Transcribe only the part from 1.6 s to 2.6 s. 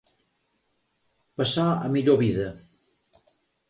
a millor vida.